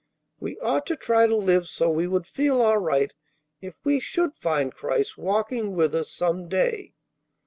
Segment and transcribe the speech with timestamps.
[0.39, 3.13] We ought to try to live so we would feel all right
[3.61, 6.95] if we should find Christ walking with us some day.